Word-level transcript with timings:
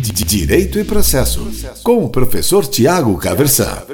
Direito 0.00 0.78
e 0.78 0.84
Processo, 0.84 1.50
com 1.82 2.04
o 2.04 2.08
professor 2.08 2.64
Tiago 2.64 3.18
Caversan. 3.18 3.84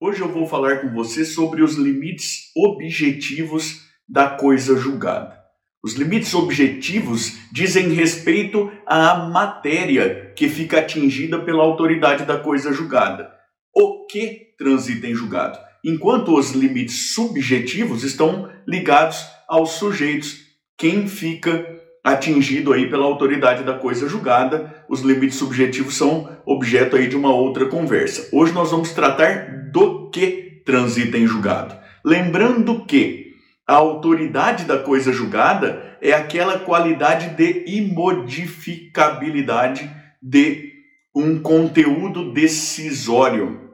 Hoje 0.00 0.22
eu 0.22 0.32
vou 0.32 0.46
falar 0.46 0.80
com 0.80 0.88
você 0.94 1.22
sobre 1.22 1.62
os 1.62 1.74
limites 1.74 2.50
objetivos 2.56 3.82
da 4.08 4.30
coisa 4.30 4.78
julgada. 4.78 5.38
Os 5.84 5.96
limites 5.96 6.32
objetivos 6.32 7.34
dizem 7.52 7.92
respeito 7.92 8.72
à 8.86 9.28
matéria 9.28 10.32
que 10.34 10.48
fica 10.48 10.78
atingida 10.78 11.38
pela 11.44 11.62
autoridade 11.62 12.24
da 12.24 12.38
coisa 12.38 12.72
julgada. 12.72 13.30
O 13.74 14.06
que 14.06 14.54
transita 14.56 15.08
em 15.08 15.14
julgado? 15.14 15.58
Enquanto 15.84 16.38
os 16.38 16.52
limites 16.52 17.12
subjetivos 17.12 18.02
estão 18.02 18.50
ligados 18.66 19.22
aos 19.46 19.72
sujeitos, 19.72 20.38
quem 20.78 21.06
fica 21.06 21.79
atingido 22.02 22.72
aí 22.72 22.88
pela 22.88 23.04
autoridade 23.04 23.62
da 23.62 23.74
coisa 23.74 24.08
julgada. 24.08 24.84
Os 24.88 25.00
limites 25.00 25.38
subjetivos 25.38 25.96
são 25.96 26.28
objeto 26.46 26.96
aí 26.96 27.06
de 27.06 27.16
uma 27.16 27.34
outra 27.34 27.66
conversa. 27.66 28.28
Hoje 28.32 28.52
nós 28.52 28.70
vamos 28.70 28.92
tratar 28.92 29.68
do 29.70 30.08
que 30.10 30.62
transita 30.64 31.18
em 31.18 31.26
julgado. 31.26 31.76
Lembrando 32.04 32.84
que 32.84 33.34
a 33.66 33.74
autoridade 33.74 34.64
da 34.64 34.78
coisa 34.78 35.12
julgada 35.12 35.98
é 36.00 36.12
aquela 36.12 36.58
qualidade 36.58 37.36
de 37.36 37.64
imodificabilidade 37.66 39.90
de 40.22 40.70
um 41.14 41.38
conteúdo 41.40 42.32
decisório 42.32 43.70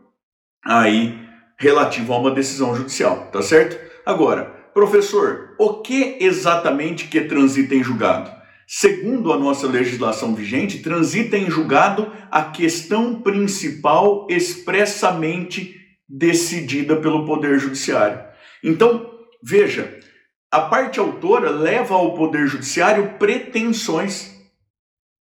aí 0.65 1.19
relativo 1.59 2.12
a 2.12 2.19
uma 2.19 2.31
decisão 2.31 2.75
judicial, 2.75 3.31
tá 3.33 3.41
certo? 3.41 3.79
Agora, 4.05 4.55
Professor, 4.77 5.55
o 5.59 5.80
que 5.80 6.19
exatamente 6.21 7.09
que 7.09 7.23
transita 7.23 7.75
em 7.75 7.83
julgado? 7.83 8.30
Segundo 8.67 9.33
a 9.33 9.39
nossa 9.39 9.67
legislação 9.67 10.34
vigente, 10.34 10.80
transita 10.80 11.34
em 11.39 11.51
julgado 11.51 12.12
a 12.30 12.43
questão 12.43 13.23
principal 13.23 14.27
expressamente 14.28 15.75
decidida 16.06 16.95
pelo 16.97 17.25
Poder 17.25 17.59
Judiciário. 17.59 18.23
Então, 18.62 19.11
veja, 19.42 19.98
a 20.53 20.61
parte 20.61 21.00
autora 21.00 21.48
leva 21.48 21.95
ao 21.95 22.12
Poder 22.12 22.47
Judiciário 22.47 23.15
pretensões 23.19 24.39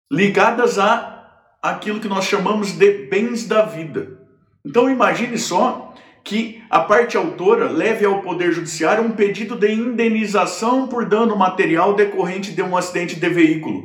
ligadas 0.08 0.78
a 0.78 1.58
aquilo 1.60 1.98
que 1.98 2.06
nós 2.06 2.26
chamamos 2.26 2.70
de 2.70 3.08
bens 3.08 3.48
da 3.48 3.62
vida. 3.62 4.20
Então, 4.64 4.88
imagine 4.88 5.36
só 5.36 5.92
que 6.24 6.62
a 6.70 6.80
parte 6.80 7.16
autora 7.16 7.70
leve 7.70 8.04
ao 8.04 8.22
Poder 8.22 8.52
Judiciário 8.52 9.04
um 9.04 9.12
pedido 9.12 9.56
de 9.56 9.72
indenização 9.72 10.86
por 10.86 11.04
dano 11.04 11.36
material 11.36 11.94
decorrente 11.94 12.52
de 12.52 12.62
um 12.62 12.76
acidente 12.76 13.18
de 13.18 13.28
veículo. 13.28 13.82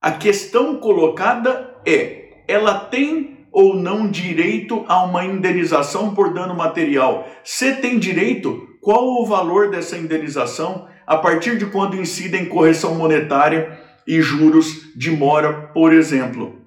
A 0.00 0.12
questão 0.12 0.76
colocada 0.76 1.76
é: 1.86 2.44
ela 2.46 2.78
tem 2.78 3.46
ou 3.52 3.76
não 3.76 4.10
direito 4.10 4.84
a 4.88 5.04
uma 5.04 5.24
indenização 5.24 6.14
por 6.14 6.32
dano 6.32 6.54
material? 6.54 7.28
Se 7.44 7.76
tem 7.76 7.98
direito, 7.98 8.68
qual 8.80 9.04
o 9.04 9.26
valor 9.26 9.70
dessa 9.70 9.96
indenização? 9.96 10.88
A 11.06 11.16
partir 11.16 11.58
de 11.58 11.66
quando 11.66 12.00
incidem 12.00 12.46
correção 12.46 12.94
monetária 12.94 13.78
e 14.06 14.20
juros 14.20 14.96
de 14.96 15.10
mora, 15.10 15.70
por 15.74 15.92
exemplo? 15.92 16.58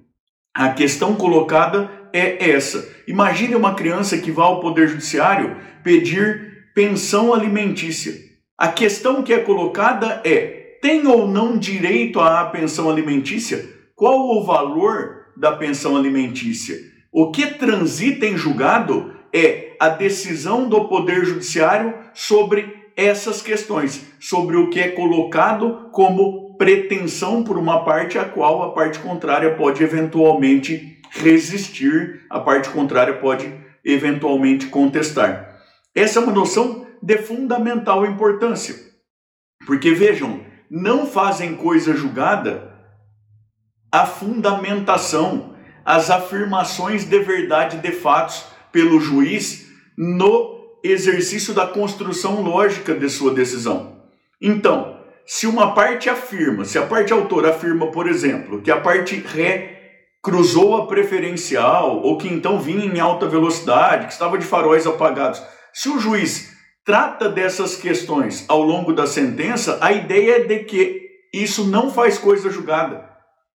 A 0.53 0.69
questão 0.69 1.15
colocada 1.15 1.89
é 2.15 2.51
essa. 2.51 2.89
Imagine 3.05 3.55
uma 3.55 3.75
criança 3.75 4.17
que 4.17 4.31
vá 4.31 4.45
ao 4.45 4.61
Poder 4.61 4.87
Judiciário 4.87 5.57
pedir 5.83 6.69
pensão 6.73 7.33
alimentícia. 7.33 8.13
A 8.57 8.69
questão 8.69 9.21
que 9.21 9.33
é 9.33 9.39
colocada 9.39 10.21
é: 10.23 10.77
tem 10.81 11.05
ou 11.05 11.27
não 11.27 11.57
direito 11.57 12.21
à 12.21 12.45
pensão 12.45 12.89
alimentícia? 12.89 13.69
Qual 13.93 14.29
o 14.29 14.45
valor 14.45 15.25
da 15.35 15.51
pensão 15.51 15.97
alimentícia? 15.97 16.77
O 17.11 17.31
que 17.31 17.47
transita 17.47 18.25
em 18.25 18.37
julgado 18.37 19.13
é 19.33 19.75
a 19.77 19.89
decisão 19.89 20.69
do 20.69 20.85
Poder 20.85 21.25
Judiciário 21.25 21.93
sobre 22.13 22.73
essas 22.95 23.41
questões, 23.41 24.05
sobre 24.21 24.55
o 24.55 24.69
que 24.69 24.79
é 24.79 24.87
colocado 24.89 25.89
como 25.91 26.44
pretensão 26.57 27.43
por 27.43 27.57
uma 27.57 27.83
parte 27.83 28.17
a 28.17 28.25
qual 28.25 28.63
a 28.63 28.73
parte 28.73 28.99
contrária 28.99 29.55
pode 29.55 29.83
eventualmente 29.83 30.99
resistir, 31.11 32.21
a 32.29 32.39
parte 32.39 32.69
contrária 32.69 33.13
pode 33.15 33.53
eventualmente 33.83 34.67
contestar. 34.67 35.59
Essa 35.93 36.19
é 36.19 36.23
uma 36.23 36.33
noção 36.33 36.87
de 37.01 37.17
fundamental 37.17 38.05
importância. 38.05 38.75
Porque 39.65 39.91
vejam, 39.91 40.41
não 40.69 41.05
fazem 41.05 41.55
coisa 41.55 41.95
julgada 41.95 42.73
a 43.91 44.05
fundamentação, 44.05 45.55
as 45.85 46.09
afirmações 46.09 47.05
de 47.05 47.19
verdade 47.19 47.77
de 47.77 47.91
fatos 47.91 48.45
pelo 48.71 48.99
juiz 48.99 49.71
no 49.97 50.79
exercício 50.83 51.53
da 51.53 51.65
construção 51.65 52.41
lógica 52.41 52.93
de 52.93 53.09
sua 53.09 53.33
decisão. 53.33 54.01
Então, 54.41 54.94
se 55.25 55.47
uma 55.47 55.73
parte 55.73 56.09
afirma, 56.09 56.65
se 56.65 56.77
a 56.77 56.85
parte 56.85 57.11
autora 57.11 57.49
afirma, 57.49 57.87
por 57.87 58.07
exemplo, 58.07 58.61
que 58.61 58.71
a 58.71 58.79
parte 58.79 59.15
ré 59.15 59.75
cruzou 60.21 60.75
a 60.75 60.87
preferencial 60.87 62.01
ou 62.01 62.17
que 62.17 62.27
então 62.27 62.59
vinha 62.59 62.85
em 62.85 62.99
alta 62.99 63.27
velocidade, 63.27 64.07
que 64.07 64.13
estava 64.13 64.37
de 64.37 64.45
faróis 64.45 64.85
apagados. 64.87 65.41
Se 65.73 65.89
o 65.89 65.99
juiz 65.99 66.55
trata 66.83 67.29
dessas 67.29 67.75
questões 67.75 68.45
ao 68.47 68.61
longo 68.61 68.93
da 68.93 69.07
sentença, 69.07 69.77
a 69.81 69.91
ideia 69.91 70.37
é 70.37 70.43
de 70.43 70.59
que 70.59 71.09
isso 71.33 71.65
não 71.65 71.91
faz 71.91 72.17
coisa 72.17 72.49
julgada. 72.49 73.09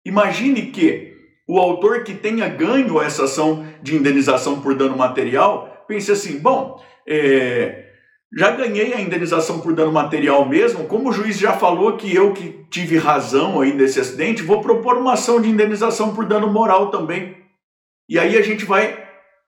Imagine 0.06 0.68
que 0.68 1.14
o 1.48 1.60
autor 1.60 2.04
que 2.04 2.14
tenha 2.14 2.48
ganho 2.48 3.02
essa 3.02 3.26
ação 3.26 3.66
de 3.82 3.96
indenização 3.96 4.62
por 4.62 4.76
dano 4.76 4.98
material 4.98 5.86
pense 5.88 6.12
assim: 6.12 6.40
bom, 6.40 6.82
é, 7.08 7.85
já 8.34 8.52
ganhei 8.52 8.94
a 8.94 9.02
indenização 9.02 9.62
por 9.62 9.74
dano 9.74 9.92
material 9.92 10.48
mesmo, 10.48 10.88
como 10.88 11.10
o 11.10 11.14
juiz 11.14 11.38
já 11.38 11.54
falou 11.54 11.96
que 11.96 12.14
eu 12.14 12.34
que 12.34 12.66
tive 12.70 12.98
razão 12.98 13.62
aí 13.62 13.74
nesse 13.74 14.00
acidente, 14.00 14.42
vou 14.42 14.62
propor 14.62 14.98
uma 14.98 15.14
ação 15.14 15.40
de 15.40 15.50
indenização 15.50 16.14
por 16.14 16.26
dano 16.26 16.52
moral 16.52 16.90
também. 16.90 17.38
E 18.10 18.20
aí 18.20 18.38
a 18.38 18.42
gente 18.42 18.66
vai 18.66 19.06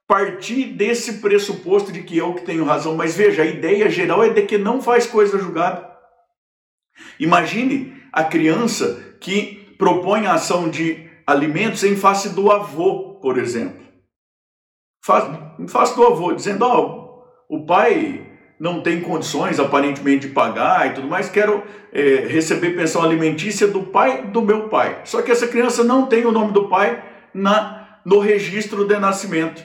partir 0.08 0.68
desse 0.68 1.20
pressuposto 1.20 1.92
de 1.92 2.02
que 2.04 2.18
eu 2.18 2.34
que 2.34 2.46
tenho 2.46 2.64
razão, 2.64 2.96
mas 2.96 3.16
veja, 3.16 3.42
a 3.44 3.46
ideia 3.46 3.90
geral 3.90 4.24
é 4.24 4.30
de 4.30 4.44
que 4.44 4.58
não 4.58 4.82
faz 4.82 5.06
coisa 5.06 5.38
julgada. 5.38 5.86
Imagine 7.20 8.02
a 8.12 8.24
criança 8.24 9.18
que 9.20 9.76
propõe 9.78 10.26
a 10.26 10.34
ação 10.34 10.70
de 10.70 11.08
alimentos 11.26 11.84
em 11.84 11.96
face 11.96 12.30
do 12.30 12.50
avô, 12.50 13.20
por 13.22 13.38
exemplo. 13.38 13.86
Em 15.60 15.68
face 15.68 15.96
do 15.96 16.06
avô, 16.06 16.34
dizendo, 16.34 16.64
ó, 16.66 17.26
oh, 17.50 17.56
o 17.58 17.66
pai 17.66 18.37
não 18.60 18.82
tem 18.82 19.02
condições 19.02 19.60
aparentemente 19.60 20.28
de 20.28 20.34
pagar 20.34 20.88
e 20.88 20.94
tudo 20.94 21.08
mais, 21.08 21.30
quero 21.30 21.64
é, 21.94 22.26
receber 22.28 22.76
pensão 22.76 23.04
alimentícia 23.04 23.68
do 23.68 23.84
pai 23.84 24.24
do 24.24 24.42
meu 24.42 24.68
pai. 24.68 25.02
Só 25.04 25.22
que 25.22 25.32
essa 25.32 25.48
criança 25.48 25.84
não 25.84 26.08
tem 26.08 26.26
o 26.26 26.32
nome 26.32 26.54
do 26.54 26.68
pai 26.68 27.04
na, 27.34 28.00
no 28.06 28.20
registro 28.20 28.86
de 28.86 28.98
nascimento. 28.98 29.64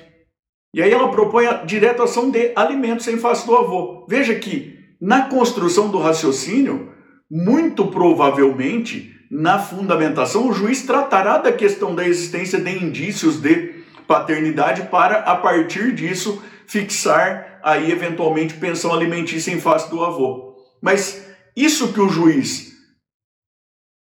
E 0.74 0.82
aí 0.82 0.90
ela 0.90 1.10
propõe 1.10 1.46
a 1.46 1.64
direta 1.64 2.04
ação 2.04 2.30
de 2.30 2.52
alimentos 2.56 3.06
em 3.08 3.18
face 3.18 3.46
do 3.46 3.54
avô. 3.56 4.06
Veja 4.08 4.34
que 4.34 4.78
na 5.00 5.22
construção 5.22 5.88
do 5.88 5.98
raciocínio, 5.98 6.92
muito 7.30 7.86
provavelmente, 7.88 9.12
na 9.30 9.58
fundamentação, 9.58 10.48
o 10.48 10.52
juiz 10.52 10.82
tratará 10.82 11.38
da 11.38 11.50
questão 11.50 11.94
da 11.94 12.06
existência 12.06 12.60
de 12.60 12.70
indícios 12.70 13.40
de 13.40 13.82
paternidade 14.06 14.82
para, 14.90 15.20
a 15.20 15.34
partir 15.34 15.92
disso, 15.94 16.42
fixar 16.66 17.51
aí 17.62 17.90
eventualmente 17.90 18.54
pensão 18.54 18.92
alimentícia 18.92 19.52
em 19.52 19.60
face 19.60 19.90
do 19.90 20.02
avô. 20.04 20.56
Mas 20.80 21.26
isso 21.56 21.92
que 21.92 22.00
o 22.00 22.08
juiz 22.08 22.72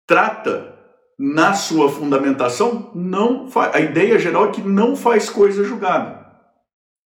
trata 0.07 0.75
na 1.19 1.53
sua 1.53 1.91
fundamentação 1.91 2.91
não 2.95 3.49
faz, 3.49 3.75
a 3.75 3.81
ideia 3.81 4.19
geral 4.19 4.47
é 4.47 4.51
que 4.51 4.63
não 4.63 4.97
faz 4.97 5.29
coisa 5.29 5.63
julgada. 5.63 6.21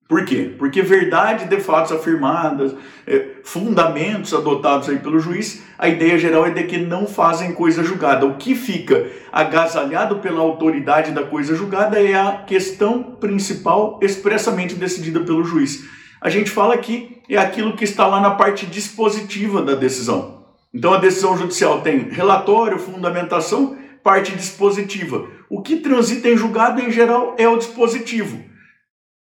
Por 0.06 0.25
quê? 0.25 0.55
Porque 0.58 0.82
verdade 0.82 1.46
de 1.46 1.61
fatos 1.61 1.91
afirmadas, 1.91 2.75
é, 3.06 3.37
fundamentos 3.43 4.35
adotados 4.35 4.88
aí 4.88 4.99
pelo 4.99 5.19
juiz, 5.19 5.64
a 5.79 5.88
ideia 5.88 6.19
geral 6.19 6.47
é 6.47 6.50
de 6.50 6.62
que 6.64 6.76
não 6.76 7.06
fazem 7.06 7.52
coisa 7.52 7.82
julgada. 7.82 8.26
O 8.26 8.37
que 8.37 8.55
fica 8.55 9.06
agasalhado 9.32 10.17
pela 10.17 10.40
autoridade 10.40 11.11
da 11.11 11.25
coisa 11.25 11.56
julgada 11.56 11.99
é 11.99 12.14
a 12.14 12.44
questão 12.47 13.02
principal 13.02 13.99
expressamente 14.02 14.75
decidida 14.75 15.20
pelo 15.20 15.43
juiz. 15.43 15.85
A 16.25 16.31
gente 16.31 16.50
fala 16.50 16.79
que 16.79 17.21
é 17.29 17.37
aquilo 17.37 17.76
que 17.76 17.85
está 17.85 18.06
lá 18.06 18.19
na 18.19 18.31
parte 18.31 18.65
dispositiva 18.65 19.61
da 19.61 19.75
decisão. 19.75 20.47
Então 20.73 20.94
a 20.94 20.97
decisão 20.97 21.37
judicial 21.37 21.82
tem 21.82 22.09
relatório, 22.09 22.79
fundamentação, 22.79 23.76
parte 24.03 24.32
dispositiva. 24.32 25.29
O 25.50 25.61
que 25.61 25.76
transita 25.76 26.31
em 26.31 26.37
julgado 26.37 26.81
em 26.81 26.91
geral 26.91 27.35
é 27.37 27.47
o 27.47 27.59
dispositivo. 27.59 28.43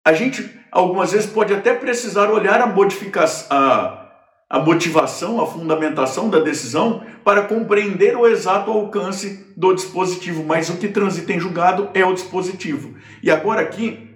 A 0.04 0.12
gente 0.12 0.48
algumas 0.70 1.10
vezes 1.10 1.28
pode 1.28 1.52
até 1.52 1.74
precisar 1.74 2.30
olhar 2.30 2.60
a 2.60 2.68
modificação, 2.68 3.48
a, 3.50 4.08
a 4.48 4.60
motivação, 4.60 5.40
a 5.40 5.46
fundamentação 5.46 6.30
da 6.30 6.38
decisão 6.38 7.04
para 7.24 7.42
compreender 7.42 8.16
o 8.16 8.28
exato 8.28 8.70
alcance 8.70 9.52
do 9.56 9.74
dispositivo, 9.74 10.44
mas 10.44 10.70
o 10.70 10.76
que 10.76 10.86
transita 10.86 11.32
em 11.32 11.40
julgado 11.40 11.90
é 11.94 12.06
o 12.06 12.14
dispositivo. 12.14 12.94
E 13.20 13.28
agora 13.28 13.60
aqui, 13.60 14.08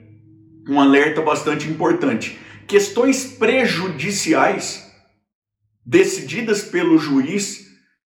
um 0.68 0.80
alerta 0.80 1.20
bastante 1.20 1.68
importante. 1.68 2.45
Questões 2.66 3.24
prejudiciais 3.24 4.86
decididas 5.84 6.62
pelo 6.62 6.98
juiz 6.98 7.66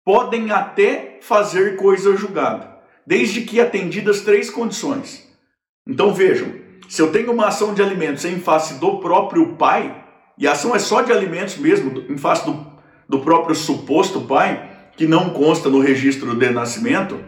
podem 0.04 0.52
até 0.52 1.20
fazer 1.22 1.78
coisa 1.78 2.18
julgada, 2.18 2.70
desde 3.08 3.42
que 3.42 3.62
atendidas 3.62 4.22
três 4.22 4.50
condições. 4.50 5.28
Então 5.88 6.14
vejam, 6.14 6.54
se 6.90 7.02
eu 7.02 7.12
tenho 7.12 7.32
uma 7.32 7.48
ação 7.48 7.74
de 7.74 7.82
alimentos 7.82 8.26
em 8.26 8.40
face 8.40 8.74
do 8.76 9.00
próprio 9.00 9.56
pai, 9.56 10.04
e 10.38 10.48
a 10.48 10.52
ação 10.52 10.76
é 10.76 10.80
só 10.80 11.02
de 11.02 11.14
alimentos 11.14 11.58
mesmo, 11.58 12.06
em 12.10 12.18
face 12.18 12.46
do, 12.46 12.68
do 13.08 13.20
próprio 13.20 13.56
suposto 13.56 14.22
pai, 14.22 14.70
que 14.98 15.08
não 15.08 15.30
consta 15.30 15.70
no 15.70 15.80
registro 15.80 16.36
de 16.36 16.50
nascimento, 16.50 17.24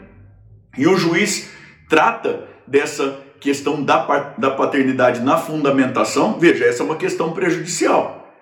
e 0.78 0.88
o 0.88 0.98
juiz 0.98 1.50
trata 1.88 2.50
dessa 2.68 3.23
questão 3.44 3.84
da, 3.84 4.34
da 4.38 4.52
paternidade 4.52 5.20
na 5.20 5.38
fundamentação, 5.38 6.40
veja, 6.40 6.64
essa 6.64 6.82
é 6.82 6.86
uma 6.86 6.96
questão 6.96 7.34
prejudicial. 7.34 8.34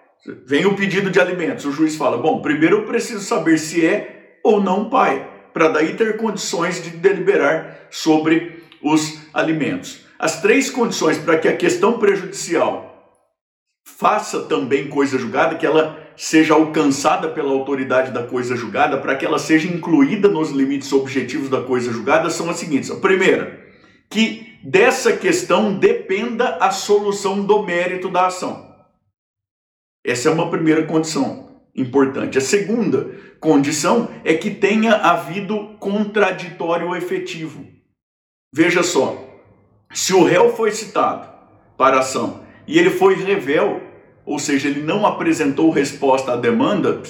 Vem 0.46 0.68
o 0.68 0.76
pedido 0.76 1.10
de 1.10 1.20
alimentos, 1.20 1.66
o 1.66 1.72
juiz 1.72 1.96
fala: 1.96 2.18
bom, 2.18 2.40
primeiro 2.40 2.78
eu 2.78 2.86
preciso 2.86 3.22
saber 3.22 3.58
se 3.58 3.84
é 3.84 4.38
ou 4.44 4.62
não 4.62 4.90
pai, 4.90 5.28
para 5.52 5.70
daí 5.70 5.96
ter 5.96 6.18
condições 6.18 6.84
de 6.84 6.92
deliberar 6.92 7.88
sobre 7.90 8.64
os 8.84 9.18
alimentos. 9.34 10.06
As 10.20 10.40
três 10.40 10.70
condições 10.70 11.18
para 11.18 11.40
que 11.40 11.48
a 11.48 11.58
questão 11.58 11.98
prejudicial 11.98 12.92
faça 13.84 14.42
também 14.42 14.88
coisa 14.88 15.18
julgada, 15.18 15.56
que 15.56 15.66
ela 15.66 15.98
seja 16.16 16.54
alcançada 16.54 17.30
pela 17.30 17.52
autoridade 17.52 18.12
da 18.12 18.22
coisa 18.22 18.56
julgada, 18.56 19.00
para 19.00 19.16
que 19.16 19.26
ela 19.26 19.40
seja 19.40 19.68
incluída 19.68 20.28
nos 20.28 20.52
limites 20.52 20.94
objetivos 20.94 21.50
da 21.50 21.62
coisa 21.62 21.92
julgada, 21.92 22.30
são 22.30 22.48
as 22.48 22.58
seguintes. 22.58 22.92
A 22.92 22.98
primeira, 22.98 23.61
que 24.12 24.60
dessa 24.62 25.16
questão 25.16 25.74
dependa 25.74 26.58
a 26.58 26.70
solução 26.70 27.44
do 27.44 27.64
mérito 27.64 28.10
da 28.10 28.28
ação. 28.28 28.70
Essa 30.06 30.30
é 30.30 30.32
uma 30.32 30.50
primeira 30.50 30.86
condição 30.86 31.62
importante. 31.74 32.38
A 32.38 32.42
segunda 32.42 33.10
condição 33.40 34.10
é 34.26 34.34
que 34.34 34.52
tenha 34.52 34.96
havido 34.96 35.78
contraditório 35.80 36.94
efetivo. 36.96 37.66
Veja 38.54 38.84
só, 38.84 39.18
se 39.94 40.14
o 40.14 40.24
réu 40.24 40.54
foi 40.56 40.72
citado 40.72 41.30
para 41.78 41.96
a 41.96 42.00
ação 42.00 42.44
e 42.68 42.78
ele 42.78 42.90
foi 42.90 43.16
revel, 43.16 43.82
ou 44.26 44.38
seja, 44.38 44.68
ele 44.68 44.82
não 44.82 45.06
apresentou 45.06 45.72
resposta 45.72 46.34
à 46.34 46.36
demanda, 46.36 47.02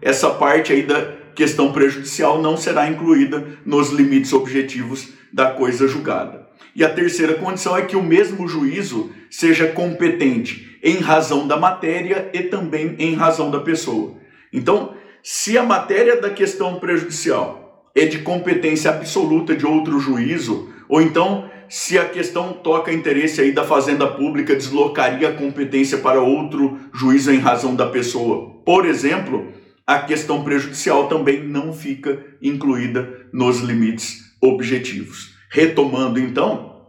essa 0.00 0.30
parte 0.30 0.72
aí 0.72 0.82
da 0.82 1.25
questão 1.36 1.70
prejudicial 1.70 2.40
não 2.40 2.56
será 2.56 2.88
incluída 2.88 3.46
nos 3.64 3.90
limites 3.90 4.32
objetivos 4.32 5.10
da 5.32 5.50
coisa 5.50 5.86
julgada. 5.86 6.46
E 6.74 6.82
a 6.82 6.88
terceira 6.88 7.34
condição 7.34 7.76
é 7.76 7.82
que 7.82 7.94
o 7.94 8.02
mesmo 8.02 8.48
juízo 8.48 9.10
seja 9.30 9.68
competente 9.68 10.78
em 10.82 10.98
razão 10.98 11.46
da 11.46 11.56
matéria 11.56 12.30
e 12.32 12.44
também 12.44 12.96
em 12.98 13.14
razão 13.14 13.50
da 13.50 13.60
pessoa. 13.60 14.14
Então, 14.52 14.94
se 15.22 15.58
a 15.58 15.62
matéria 15.62 16.20
da 16.20 16.30
questão 16.30 16.80
prejudicial 16.80 17.86
é 17.94 18.06
de 18.06 18.20
competência 18.20 18.90
absoluta 18.90 19.54
de 19.54 19.66
outro 19.66 19.98
juízo, 20.00 20.70
ou 20.88 21.02
então 21.02 21.50
se 21.68 21.98
a 21.98 22.04
questão 22.04 22.52
toca 22.52 22.92
interesse 22.92 23.40
aí 23.40 23.52
da 23.52 23.64
fazenda 23.64 24.06
pública, 24.06 24.54
deslocaria 24.54 25.28
a 25.28 25.32
competência 25.32 25.98
para 25.98 26.20
outro 26.20 26.78
juízo 26.94 27.32
em 27.32 27.38
razão 27.38 27.74
da 27.74 27.86
pessoa. 27.86 28.50
Por 28.64 28.86
exemplo, 28.86 29.52
a 29.86 30.00
questão 30.00 30.42
prejudicial 30.42 31.08
também 31.08 31.42
não 31.42 31.72
fica 31.72 32.24
incluída 32.42 33.28
nos 33.32 33.60
limites 33.60 34.36
objetivos. 34.42 35.34
Retomando 35.50 36.18
então, 36.18 36.86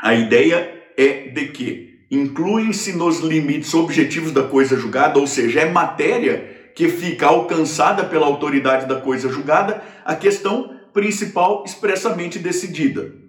a 0.00 0.14
ideia 0.14 0.82
é 0.96 1.28
de 1.28 1.48
que 1.48 1.92
incluem-se 2.10 2.92
nos 2.94 3.20
limites 3.20 3.72
objetivos 3.72 4.32
da 4.32 4.42
coisa 4.42 4.76
julgada, 4.76 5.18
ou 5.18 5.26
seja, 5.26 5.60
é 5.60 5.70
matéria 5.70 6.72
que 6.74 6.88
fica 6.88 7.26
alcançada 7.26 8.04
pela 8.04 8.26
autoridade 8.26 8.86
da 8.86 9.00
coisa 9.00 9.28
julgada, 9.28 9.82
a 10.04 10.14
questão 10.14 10.78
principal 10.92 11.62
expressamente 11.64 12.38
decidida 12.38 13.22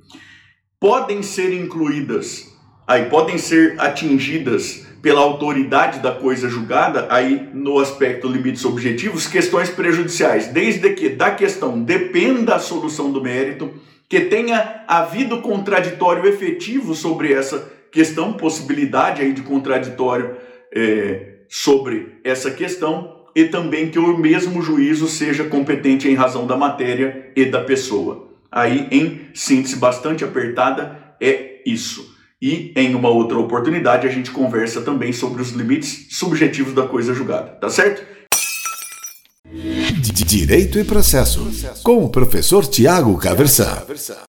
podem 0.84 1.24
ser 1.24 1.54
incluídas, 1.54 2.54
aí 2.86 3.06
podem 3.06 3.38
ser 3.38 3.80
atingidas 3.80 4.86
pela 5.04 5.20
autoridade 5.20 6.00
da 6.00 6.14
coisa 6.14 6.48
julgada, 6.48 7.08
aí 7.10 7.50
no 7.54 7.78
aspecto 7.78 8.26
limites 8.26 8.64
objetivos, 8.64 9.28
questões 9.28 9.70
prejudiciais, 9.70 10.48
desde 10.48 10.90
que 10.94 11.10
da 11.10 11.30
questão 11.30 11.84
dependa 11.84 12.56
a 12.56 12.60
solução 12.60 13.12
do 13.12 13.22
mérito, 13.22 13.70
que 14.08 14.22
tenha 14.22 14.86
havido 14.88 15.42
contraditório 15.42 16.26
efetivo 16.26 16.96
sobre 16.96 17.34
essa 17.34 17.70
questão, 17.92 18.32
possibilidade 18.32 19.22
aí 19.22 19.34
de 19.34 19.42
contraditório 19.42 20.38
é, 20.74 21.40
sobre 21.50 22.20
essa 22.24 22.50
questão, 22.50 23.26
e 23.36 23.44
também 23.44 23.90
que 23.90 24.00
o 24.00 24.18
mesmo 24.18 24.62
juízo 24.62 25.08
seja 25.10 25.44
competente 25.44 26.08
em 26.08 26.16
razão 26.16 26.48
da 26.48 26.56
matéria 26.56 27.30
e 27.36 27.44
da 27.44 27.62
pessoa. 27.62 28.30
Aí, 28.50 28.88
em 28.90 29.28
síntese 29.34 29.76
bastante 29.76 30.24
apertada, 30.24 30.98
é 31.20 31.62
isso. 31.66 32.13
E 32.46 32.74
em 32.76 32.94
uma 32.94 33.08
outra 33.08 33.40
oportunidade 33.40 34.06
a 34.06 34.12
gente 34.12 34.30
conversa 34.30 34.82
também 34.82 35.14
sobre 35.14 35.42
os 35.42 35.52
limites 35.52 36.08
subjetivos 36.10 36.74
da 36.74 36.86
coisa 36.86 37.14
julgada, 37.14 37.52
tá 37.52 37.70
certo? 37.70 38.06
Direito 40.26 40.78
e 40.78 40.84
processo, 40.84 41.50
com 41.84 42.04
o 42.04 42.10
professor 42.10 42.68
Tiago 42.68 43.18
Caversan. 43.18 43.82